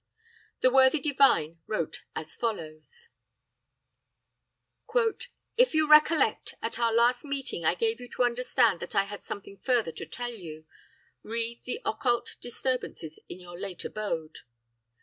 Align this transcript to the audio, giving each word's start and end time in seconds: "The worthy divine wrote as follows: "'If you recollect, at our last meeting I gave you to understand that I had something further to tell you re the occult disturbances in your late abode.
"The 0.61 0.71
worthy 0.71 0.99
divine 0.99 1.61
wrote 1.67 2.05
as 2.15 2.35
follows: 2.35 3.09
"'If 5.57 5.75
you 5.75 5.87
recollect, 5.87 6.55
at 6.59 6.79
our 6.79 6.91
last 6.91 7.23
meeting 7.23 7.65
I 7.65 7.75
gave 7.75 8.01
you 8.01 8.09
to 8.15 8.23
understand 8.23 8.79
that 8.79 8.95
I 8.95 9.03
had 9.03 9.21
something 9.23 9.57
further 9.57 9.91
to 9.91 10.05
tell 10.07 10.31
you 10.33 10.65
re 11.21 11.61
the 11.65 11.81
occult 11.85 12.37
disturbances 12.41 13.19
in 13.29 13.39
your 13.39 13.59
late 13.59 13.85
abode. 13.85 14.39